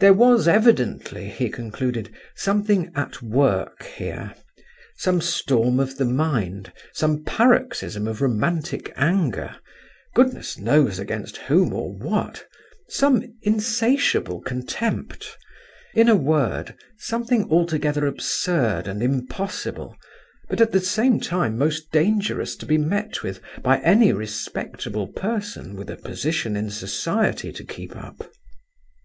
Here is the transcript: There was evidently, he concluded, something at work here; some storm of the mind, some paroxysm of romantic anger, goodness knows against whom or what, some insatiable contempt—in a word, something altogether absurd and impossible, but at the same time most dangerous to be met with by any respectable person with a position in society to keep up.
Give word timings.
There 0.00 0.12
was 0.12 0.48
evidently, 0.48 1.28
he 1.28 1.48
concluded, 1.48 2.12
something 2.34 2.90
at 2.96 3.22
work 3.22 3.84
here; 3.84 4.34
some 4.96 5.20
storm 5.20 5.78
of 5.78 5.96
the 5.96 6.04
mind, 6.04 6.72
some 6.92 7.22
paroxysm 7.22 8.08
of 8.08 8.20
romantic 8.20 8.92
anger, 8.96 9.54
goodness 10.12 10.58
knows 10.58 10.98
against 10.98 11.36
whom 11.36 11.72
or 11.72 11.94
what, 11.96 12.48
some 12.88 13.22
insatiable 13.42 14.40
contempt—in 14.40 16.08
a 16.08 16.16
word, 16.16 16.74
something 16.98 17.48
altogether 17.48 18.06
absurd 18.06 18.88
and 18.88 19.04
impossible, 19.04 19.96
but 20.48 20.60
at 20.60 20.72
the 20.72 20.80
same 20.80 21.20
time 21.20 21.56
most 21.56 21.92
dangerous 21.92 22.56
to 22.56 22.66
be 22.66 22.76
met 22.76 23.22
with 23.22 23.40
by 23.62 23.78
any 23.82 24.12
respectable 24.12 25.06
person 25.06 25.76
with 25.76 25.88
a 25.88 25.96
position 25.96 26.56
in 26.56 26.70
society 26.72 27.52
to 27.52 27.62
keep 27.62 27.94
up. 27.94 28.32